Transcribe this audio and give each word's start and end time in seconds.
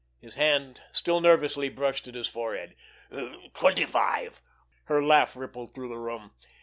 His 0.19 0.33
hand 0.33 0.81
still 0.91 1.21
nervously 1.21 1.69
brushed 1.69 2.07
at 2.07 2.15
his 2.15 2.27
forehead. 2.27 2.73
"Twenty 3.53 3.85
five." 3.85 4.41
Her 4.85 5.03
laugh 5.03 5.35
rippled 5.35 5.75
through 5.75 5.89
the 5.89 5.99
room. 5.99 6.31